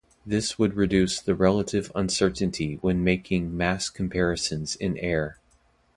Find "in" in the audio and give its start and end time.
4.77-4.97